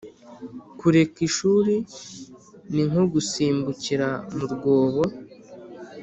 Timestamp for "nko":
2.89-3.03